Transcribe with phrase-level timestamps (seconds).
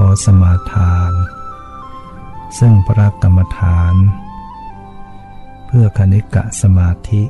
[0.00, 1.12] ขอสมาทาน
[2.58, 3.94] ซึ่งพระกรรมฐาน
[5.66, 7.22] เพื่อคณิกะสมาธิ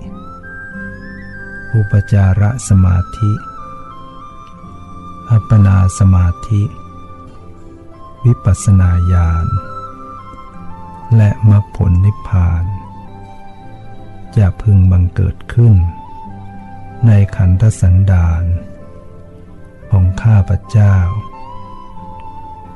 [1.74, 3.32] อุปจาระสมาธิ
[5.30, 6.62] อัปปนาสมาธิ
[8.24, 9.46] วิปัสนาญาณ
[11.16, 12.64] และมรรคผลนิพพาน
[14.36, 15.74] จะพึงบังเกิดขึ้น
[17.06, 18.44] ในขันธสันดาน
[19.90, 20.96] ของข้าพระเจ้า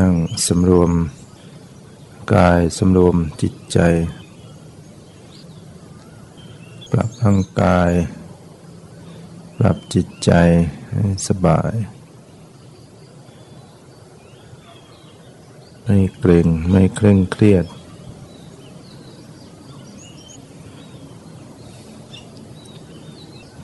[0.00, 0.14] นั่ง
[0.46, 0.92] สำรวม
[2.34, 3.78] กายสำรวมจิตใจ
[6.90, 7.90] ปรับร่างกาย
[9.58, 10.32] ปรับจิตใจ
[10.90, 11.72] ให้สบาย
[15.82, 17.64] ไม่เกร็งไม่เคร่งเครียด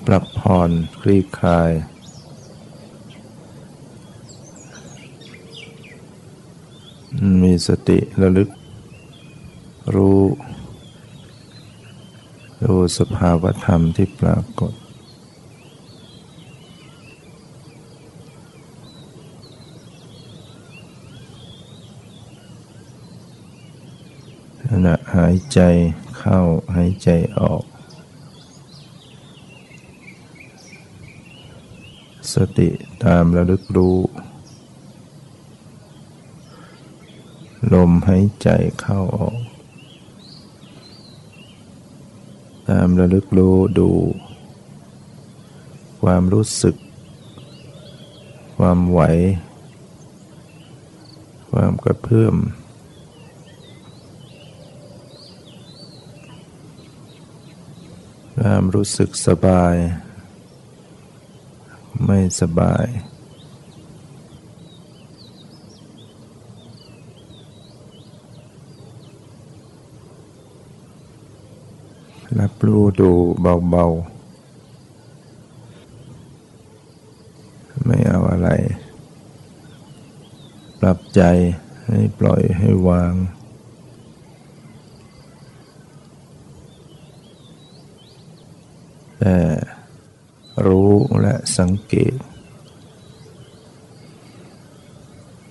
[0.07, 0.71] ปรับผ่อน
[1.01, 1.71] คลี่คลาย
[7.43, 8.49] มีสติระลึก
[9.95, 10.23] รู้
[12.67, 14.73] รู้สภาวธรรมที่ปรากฏ
[24.69, 25.61] ขณะหายใจ
[26.19, 26.41] เข้า
[26.77, 27.09] หายใจ
[27.41, 27.65] ออก
[32.35, 32.69] สติ
[33.05, 33.97] ตามระลึกรู้
[37.73, 38.49] ลมหายใจ
[38.81, 39.39] เข้าออก
[42.69, 43.91] ตามระลึกรู้ดู
[46.03, 46.77] ความรู้สึก
[48.57, 49.01] ความไหว
[51.51, 52.37] ความกระเพื่อม
[58.39, 59.75] ความรู้สึกสบาย
[62.05, 62.87] ไม่สบาย
[72.39, 73.11] รับรู้ดู
[73.41, 74.21] เบาๆ
[77.85, 78.49] ไม่เอาอะไร
[80.81, 81.23] ปรับใจ
[81.87, 83.15] ให้ปล่อยให้วาง
[89.19, 89.39] แต่
[90.67, 92.15] รู้และสังเกต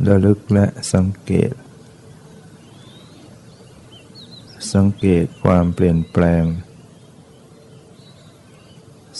[0.07, 1.51] ระลึกและสังเกต
[4.73, 6.43] สังเกตความเปลี่ยนแปลง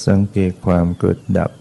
[0.07, 1.51] สังเกตความเกิดดับ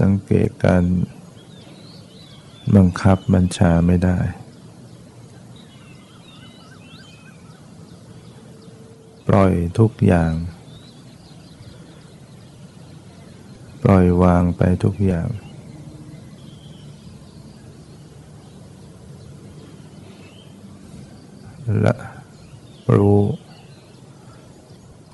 [0.00, 0.84] สังเกตการ
[2.76, 4.18] บังคับบัญชาไม่ได้
[9.28, 10.32] ปล่อยทุกอย่าง
[13.82, 15.28] ปล่อยวางไปทุกอย่าง
[21.80, 21.94] และ
[22.96, 23.20] รู้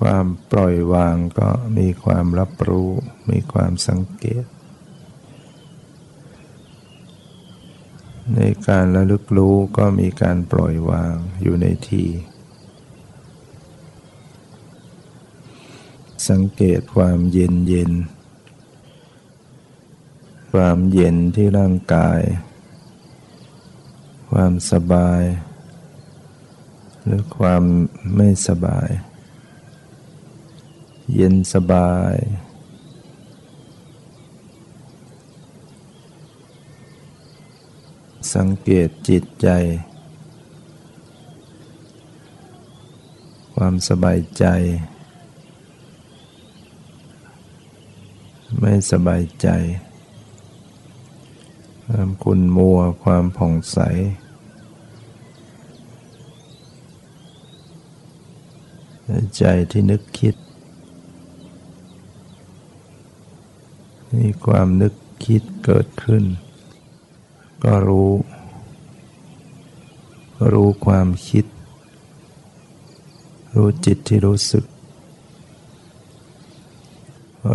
[0.06, 2.90] ความปล่อยวางก็มีความรับรู้
[3.31, 4.44] มีความสังเกต
[8.34, 12.04] ในการระลึกรู้ก็มีการปล่อยวางอยู่ในที
[16.28, 17.93] สังเกตความเย็นเย็น
[20.52, 22.20] ความเย็นที่ร่างกาย
[24.31, 25.22] ความสบาย
[27.05, 27.62] หรือความ
[28.16, 28.90] ไม่สบาย
[31.17, 32.17] เย็นสบาย
[38.35, 39.49] สังเกตจิตใจ
[43.55, 44.44] ความสบายใจ
[48.58, 49.49] ไม่สบายใจ
[51.87, 53.79] ความคุณมัวความผ่องใส
[59.38, 60.37] ใจที่นึกคิด
[64.19, 64.94] มีความนึก
[65.25, 66.25] คิดเกิดขึ้น
[67.64, 68.12] ก็รู้
[70.53, 71.44] รู้ความคิด
[73.55, 74.64] รู้จิตที่รู้สึก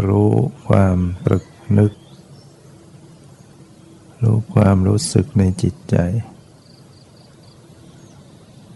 [0.08, 0.32] รู้
[0.68, 1.46] ความตรึก
[1.78, 1.94] นึก
[4.24, 5.96] รู้ความรู้สึกในจิตใจ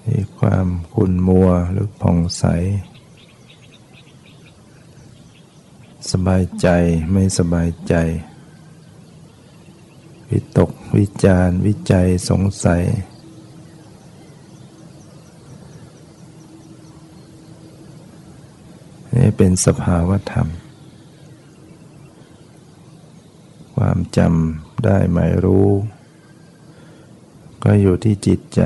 [0.08, 2.44] มีความขุ่นมัวหรือผ่องใส
[6.12, 6.68] สบายใจ
[7.14, 7.96] ไม่สบายใจ
[10.30, 12.84] วิตกวิจารวิจัยสงสัย
[19.16, 20.48] นี่เป็นสภาวธรรม
[23.76, 25.70] ความจำได้หมายรู้
[27.64, 28.62] ก็อยู่ที่จิตใจ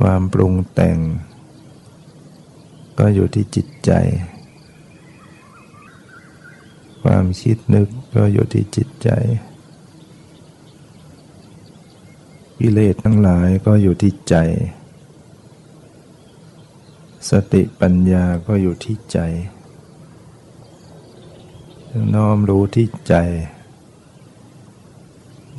[0.00, 0.98] ความปรุงแต่ง
[2.98, 3.92] ก็อยู่ที่จิตใจ
[7.02, 9.10] ความคิดนึกก็อยู่ที่จิตใจ
[12.58, 14.36] กิเลสทั้งหลายก็อยู่ที่ใจ
[17.30, 19.18] สติปัญญาก็อยู่ที่ใจ
[22.14, 23.14] น้อมรู้ที่ใจ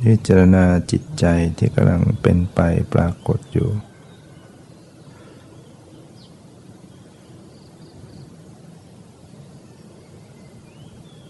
[0.04, 1.26] พิจารณาจิตใจ
[1.58, 2.60] ที่กำลังเป็นไป
[2.92, 3.68] ปรากฏอยู่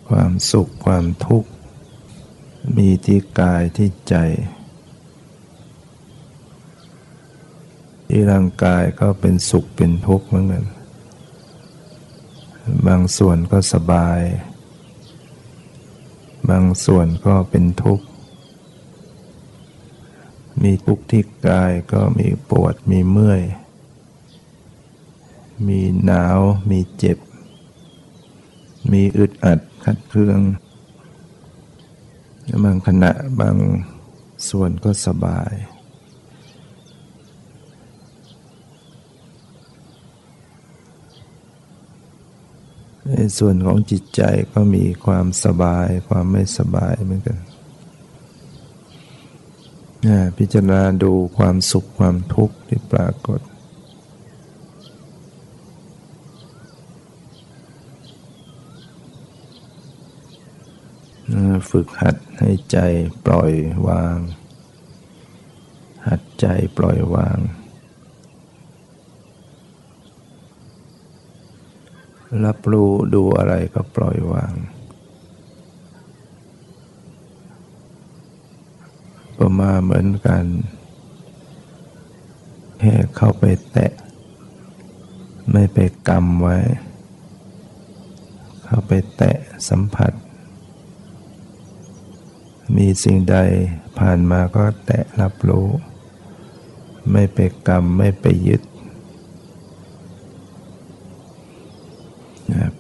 [0.08, 1.50] ความสุขความทุกข์
[2.76, 4.16] มีที่กายที่ใจ
[8.08, 10.64] ที่ร่างกายก็เป็นสุขเป็นทุกข์เหมือนกัน
[12.86, 14.20] บางส่วนก็สบาย
[16.50, 18.06] บางส่วนก็เป็นทุกข์
[20.62, 23.42] มีทุกข์ที่กายก็มีปวดมีเมื่อย
[25.66, 26.38] มีหนาว
[26.70, 27.18] มีเจ็บ
[28.92, 30.40] มีอึดอัด ขัดเคือง
[32.64, 33.56] บางขณะบาง
[34.48, 35.52] ส่วนก็สบาย
[43.06, 44.22] ในส่วนของจิตใจ
[44.52, 47.38] ก็มีความสบายความไม่สบายเหมือนกัน
[50.38, 53.40] พิจารณาดูความสุขความทุกข์ที่ปรากฏ
[61.70, 62.78] ฝึกหัดให้ใจ
[63.26, 63.52] ปล่อย
[63.88, 64.16] วาง
[66.06, 67.38] หัดใจปล่อยวาง
[72.44, 74.54] รับรู้ดูอะไรก็ปล่อยวาง
[79.38, 80.44] ประมาเหมือนกัน
[82.78, 83.92] แค่เข้าไปแตะ
[85.52, 86.56] ไม่ไปกำไว้
[88.64, 89.36] เข้าไปแตะ
[89.68, 90.12] สัมผัส
[92.75, 93.37] มีสิ่งใด
[93.99, 95.68] ผ่านมาก็แตะรับรู้
[97.12, 98.62] ไม่ไปกำไม่ไปยึด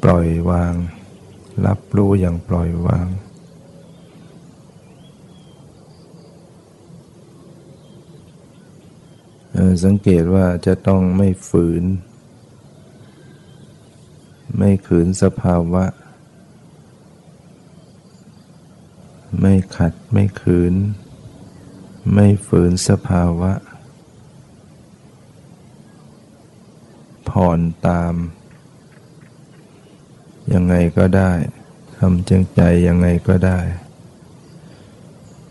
[0.02, 0.74] ปล่อยวาง
[1.66, 3.06] รับรู้อย่างปล่อยวาง
[9.84, 11.84] สังเกตว่าจะต้องไม่ฝืน
[14.58, 15.84] ไม่ขืนสภาวะ
[19.40, 20.74] ไม่ขัดไม่ขืน
[22.14, 23.52] ไม่ฝืนสภาวะ
[27.28, 28.14] ผ่อนตาม
[30.52, 31.32] ยังไงก็ได้
[31.96, 33.60] ทำจังใจยังไงก็ได้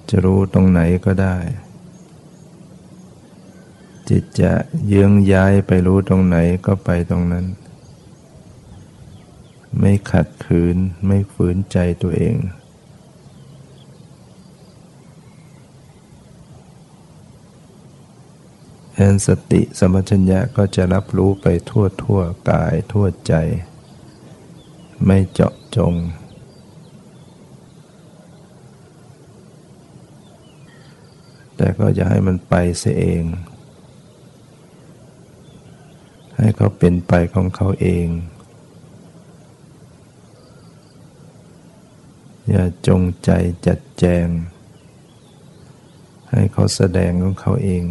[0.10, 1.38] จะรู้ตรงไหนก็ได้
[4.10, 4.53] จิตจะ
[4.88, 7.46] เยื้องย้ายไปรู้ตรงไหนก็ไปตรงนั้น
[9.79, 10.77] ไม่ขัดขืน
[11.08, 12.36] ไม่ฝืนใจตัวเอง
[18.98, 23.34] แอนสติสมัชัญญะก็จะรับรู้ไปทั่วทั่วกายทั่วใจ
[25.06, 25.94] ไม่เจาะจง
[31.56, 33.24] แต่ก็จะให้มันไปเสียเอง
[36.38, 38.08] ให้เขาเป็นไปของเขาเอง
[42.50, 43.32] อย่าจงใจ
[43.66, 44.28] จัดแจง
[46.32, 47.86] ให้เขาแสดงของเขาเอง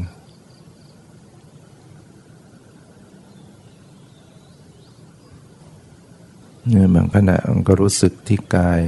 [6.70, 8.80] เนี่ยบางขณะมันก็รู้สึกที่กาย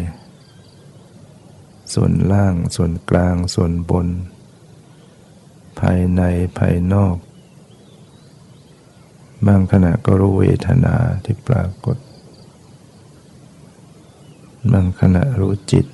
[1.94, 4.08] ส่วนล่าง ส่วนกลาง ส่วนบน
[5.80, 6.22] ภายใน
[6.58, 7.16] ภายนอก
[9.46, 11.96] บางขณะก็รู้เวทนาที่ปรากฏ
[14.72, 15.86] บางขณะรู้จิต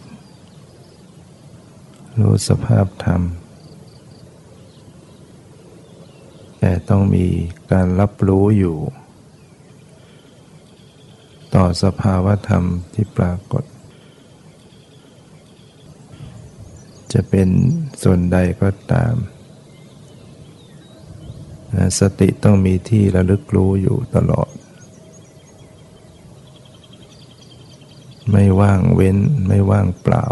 [2.21, 3.23] รู้สภาพธรรม
[6.59, 7.27] แต่ต้องมี
[7.73, 8.77] การรับรู้อยู่
[11.55, 13.65] ต่อสภาวธรรมที่ปรากฏ
[17.13, 17.49] จะเป็น
[18.03, 19.15] ส่วนใดก็ตาม
[21.99, 24.51] สติต้องมีที่ระลึกรู้อยู่ตลอด
[28.31, 30.27] ไม่ว่างเว้นไม่ว่างเปล่า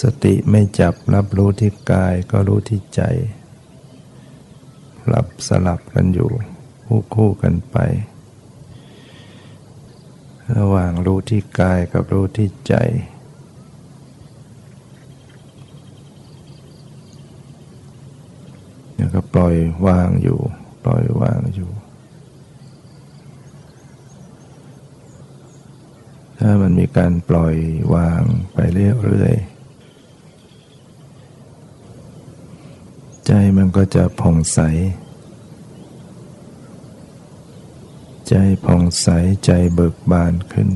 [0.00, 3.02] สติไม่จับรับรู้ที่กายก็รู้ที่ใจ
[5.08, 6.30] หลับสลับกันอยู่
[6.86, 7.76] คู่คู่กันไป
[10.56, 12.74] ระหว่างรู้ที่กายกับรู้ที่ใจ
[18.96, 19.54] แล้วก็ปล่อย
[19.86, 20.38] วางอยู่
[20.84, 21.70] ปล่อยวางอยู่
[26.38, 27.54] ถ้ามันมีการปล่อย
[27.94, 28.22] วาง
[28.54, 29.53] ไปเรื่อยๆ
[33.26, 34.58] ใจมันก็จะผ่องใส
[38.28, 39.06] ใจผ่องใส
[39.44, 40.68] ใจเบิกบานขึ้น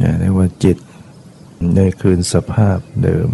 [0.00, 0.78] นี่เรียกว่าจิต
[1.74, 3.28] ได้คืนสภาพเดิม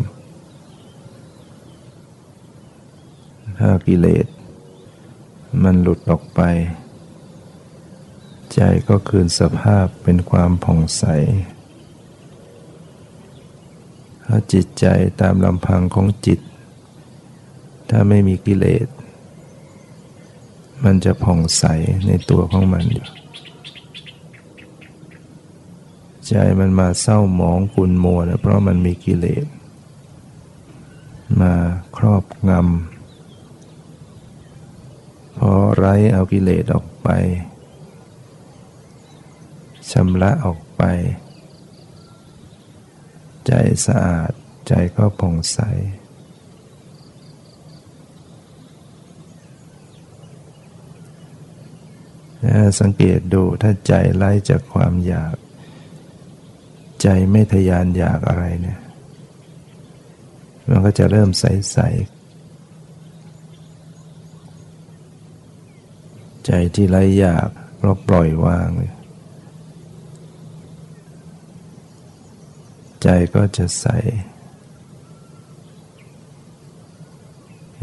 [3.58, 4.26] ถ้ากิเลส
[5.62, 6.40] มันหลุดออกไป
[8.54, 11.04] ใจก็คืนสภาพเป็นความผ่องใส
[14.32, 14.86] ถ้าจิตใจ
[15.20, 16.40] ตามลำพังของจิต
[17.90, 18.86] ถ้าไม่มีกิเลส
[20.84, 21.64] มันจะผ่องใส
[22.06, 23.06] ในตัวของมันอยู่
[26.26, 29.46] ใจมันมาเศร้าหมองขุนมัวนะเพราะมันมีกิเลส
[31.40, 31.54] มา
[31.96, 37.08] ครอบงำพอไร้เอากิเลสออกไป
[39.90, 40.82] ชำระออกไป
[43.46, 43.52] ใจ
[43.86, 44.32] สะอาด
[44.68, 45.58] ใจก็ผ่องใส
[52.80, 55.36] สังเกตดูถ้าใจไล่จากความอยาก
[57.02, 58.80] ใจไม่ทยานอยากอะไรเนี่ย
[60.68, 62.20] มันก็จะเริ่มใสๆ
[66.46, 67.48] ใจที่ไล่อยาก
[67.80, 68.92] เราปล่อยวางเลย
[73.02, 73.86] ใจก็จะใส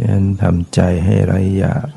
[0.03, 1.88] ยันทำใจให้ไรอยาก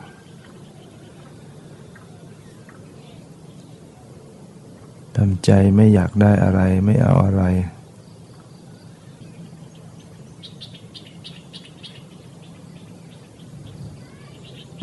[5.17, 7.43] ทำใจไม่อยากได้อะไรไม่เอาอะไร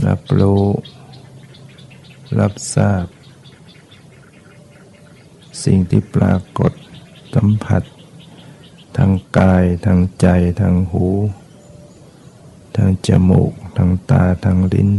[0.08, 0.63] รับรู้
[2.39, 3.06] รับทราบ
[5.63, 6.72] สิ่งที่ปรากฏ
[7.36, 7.84] สัมผัส
[8.98, 10.27] ทางกายทางใจ
[10.62, 11.06] ทางหู
[12.75, 14.89] ทางจมูกทางตาทางลิ้น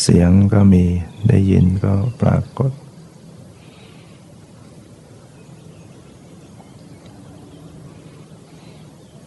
[0.00, 0.84] เสียงก็มี
[1.28, 2.72] ได้ยินก็ปรากฏ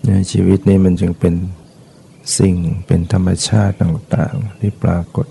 [0.07, 1.35] ในชีวิตนี้มันจึงเป็น
[2.37, 2.55] สิ่ง
[2.87, 5.27] เป็นธรรมชาติต่าง ๆ ที่ปรากฏ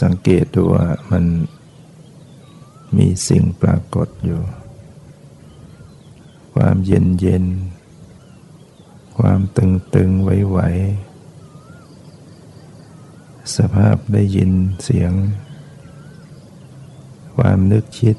[0.00, 1.24] สังเกตดูว่ามัน
[2.96, 4.40] มีสิ่งปรากฏอยู่
[6.54, 7.44] ความเย็นเย็น
[9.18, 10.58] ความตึงตึงไหวไหว
[13.56, 14.50] สภาพได้ยิน
[14.82, 15.12] เสียง
[17.36, 18.16] ความนึกคิด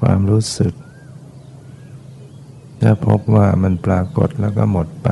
[0.00, 0.74] ความรู้สึก
[2.80, 5.08] ถ้าพบว่ามันปรากฏแล้วก็หมดไป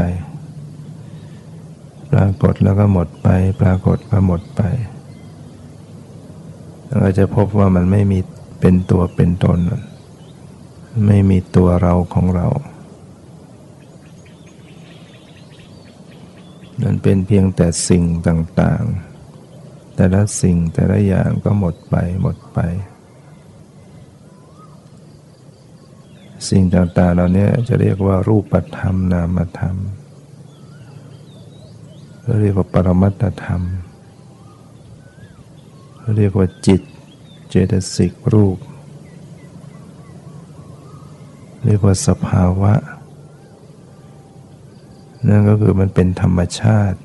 [2.13, 3.29] ปรากฏแล้วก็หมดไป
[3.61, 4.63] ปรากฏก็หมดไป
[6.99, 8.19] เราจะพบว่ามันไม่มี
[8.61, 9.59] เป็นตัวเป็นตน
[11.07, 12.47] ไม่มีตัวเราของเรา
[16.83, 22.59] มันเป็นเพียงแต่สิ่งต่างๆ แต่ละสิ่งแต่ละอย่างก็หมดไปหมดไป
[26.49, 29.77] สิ่งต่างๆ เหล่านี้จะเรียกว่ารูปธรรมนามธรรม
[32.41, 33.63] เรียกว่าปรมัตธรรม
[36.17, 36.83] เรียกว่าจิต
[37.49, 38.59] เจตสิกรูป
[41.65, 42.75] เรียกว่าสภาวะ
[45.29, 46.99] นั่นก็คือมันเป็นธรรมชาติ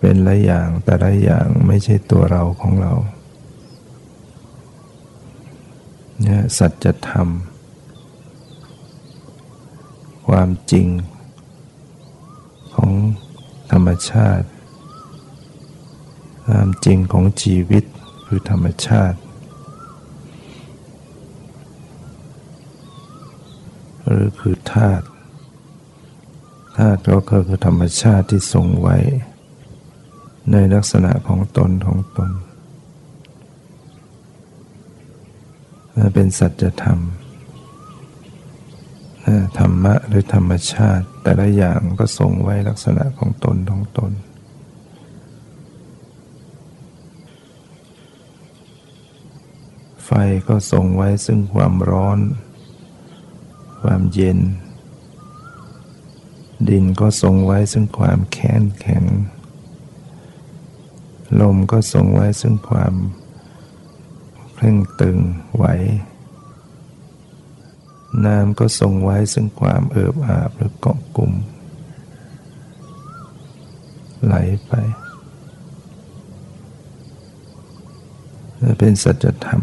[0.00, 2.92] เป็นละอย่างแต่ละอย่างไม่ใช่ตัวเราของเรา
[6.20, 7.28] เนี่ยสัจธรรม
[10.28, 10.88] ความจริง
[12.74, 12.90] ของ
[13.72, 14.46] ธรรมชาติ
[16.46, 17.84] ความจริงของชีวิต
[18.26, 19.18] คือธรรมชาติ
[24.06, 25.06] หรือคือธาตุ
[26.76, 28.96] ธาตุก็คือธรรมชาติที่ทรงไว้
[30.52, 32.30] ในลักษณะของตนของตน
[36.14, 36.98] เป็นสัจธรรม
[39.58, 44.12] ธรรมะหรือธรรมชาติ แต่ละอย่างก็ทรงไว้ลักษณะของตนของตน
[50.04, 50.10] ไฟ
[50.48, 52.18] ก็ทรงไว้ซึ่งความร้อน
[53.80, 54.38] ความเย็น
[56.68, 59.04] ดินก็ทรงไว้ซึ่งความแข็งแข็ง
[61.40, 62.94] ลมก็ทรงไว้ซึ่งความ
[64.54, 65.18] เคร่งตึง
[65.56, 65.64] ไหว
[68.24, 71.32] น้ำก็ทรงไว้ซึ่งความเอิบอาบหรือเกาะกลุ่ม
[74.24, 74.34] ไหล
[74.66, 74.72] ไป
[78.78, 79.62] เป็นสัจธรรม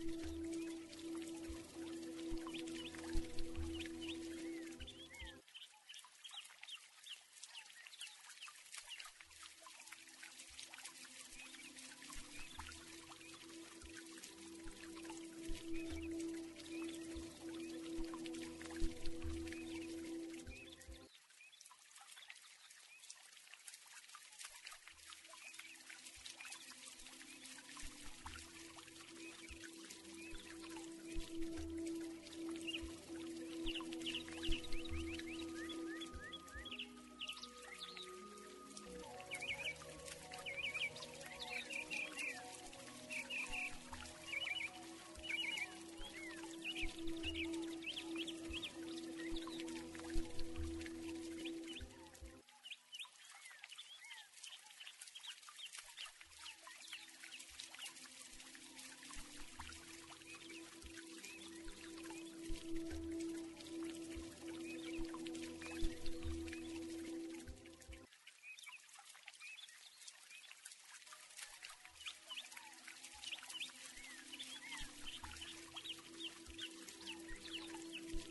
[0.00, 0.47] Thank you.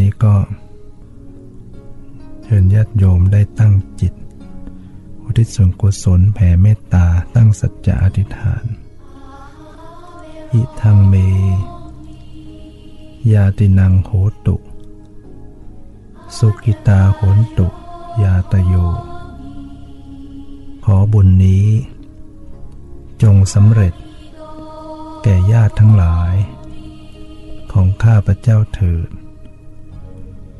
[0.00, 0.34] นี้ก็
[2.42, 4.14] เชิญญาติโยมได้ตั้งจิต
[5.24, 8.64] อุทิศส่วนกุศลแผ่เมตตาตั้งสัจจะอธิษฐาน
[10.52, 11.14] อิทังเม
[13.32, 14.10] ยาตินังโห
[14.46, 14.56] ตุ
[16.36, 17.68] สุกิตาโหนตุ
[18.22, 18.74] ยาตโย
[20.84, 21.66] ขอบุญนี้
[23.22, 23.94] จงสำเร็จ
[25.22, 26.34] แก่ญาติทั้งหลาย
[27.72, 29.08] ของข้าพระเจ้าเถิด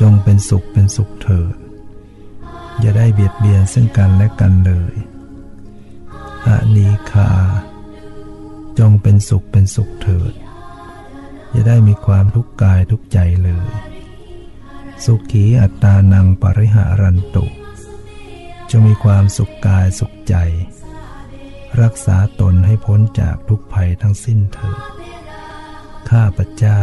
[0.00, 1.54] จงเป็นสุขเป็นสุขเถิด
[2.80, 4.94] อย่าได้เบียดเบียนซึ่งกันและกันเลย
[6.46, 7.30] อานีคา
[8.78, 10.32] จงเป็นสุขเป็นสุขเถิด
[11.50, 13.68] อย่าได้มีความทุกข์กายทุกใจเลย
[15.04, 17.44] สุขีอัตตานังปริหารันตุ
[18.70, 20.36] จงมีความสุขกายสุขใจ
[21.82, 24.80] รักษาตนให้พ้นจากทุกภัยทั้งสิ้นเถิด
[26.10, 26.82] ข้าพเจ้า